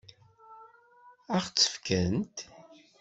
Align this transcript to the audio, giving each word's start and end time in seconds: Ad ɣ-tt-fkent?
Ad 1.35 1.41
ɣ-tt-fkent? 1.45 2.37